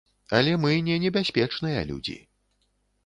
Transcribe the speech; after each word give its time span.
Але 0.37 0.53
мы 0.63 0.71
не 0.87 0.95
небяспечныя 1.05 1.87
людзі. 1.91 2.17